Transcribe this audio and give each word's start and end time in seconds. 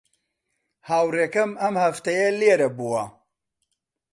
هاوڕێکەم 0.89 1.51
ئەم 1.61 1.75
هەفتەیە 1.83 2.27
لێرە 2.39 2.69
بووە. 2.77 3.05